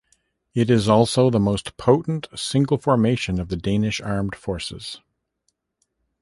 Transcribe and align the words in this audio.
It 0.55 0.71
is 0.71 0.89
also 0.89 1.29
the 1.29 1.39
most 1.39 1.77
potent 1.77 2.27
single 2.33 2.79
formation 2.79 3.39
of 3.39 3.49
the 3.49 3.55
Danish 3.55 4.01
armed 4.01 4.33
forces. 4.35 4.99